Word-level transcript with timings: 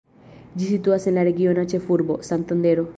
Ĝi 0.61 0.69
situas 0.69 1.07
en 1.11 1.17
la 1.21 1.27
regiona 1.29 1.67
ĉefurbo, 1.75 2.21
Santandero. 2.31 2.89